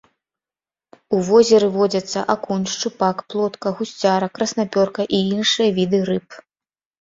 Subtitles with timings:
[1.17, 6.27] У возеры водзяцца акунь, шчупак, плотка, гусцяра, краснапёрка і іншыя віды рыб.